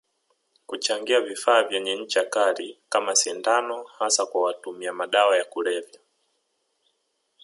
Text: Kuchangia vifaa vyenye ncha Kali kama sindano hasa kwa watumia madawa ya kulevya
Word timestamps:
Kuchangia 0.65 1.21
vifaa 1.21 1.63
vyenye 1.63 1.95
ncha 1.95 2.25
Kali 2.25 2.79
kama 2.89 3.15
sindano 3.15 3.83
hasa 3.83 4.25
kwa 4.25 4.41
watumia 4.41 4.93
madawa 4.93 5.37
ya 5.37 5.45
kulevya 5.45 5.99